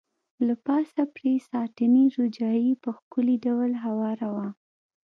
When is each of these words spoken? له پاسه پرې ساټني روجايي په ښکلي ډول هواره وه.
له 0.47 0.53
پاسه 0.65 1.01
پرې 1.15 1.33
ساټني 1.49 2.03
روجايي 2.17 2.71
په 2.83 2.89
ښکلي 2.97 3.35
ډول 3.45 3.71
هواره 3.83 4.27
وه. 4.35 4.47